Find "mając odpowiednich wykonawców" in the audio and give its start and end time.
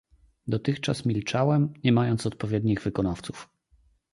1.91-3.49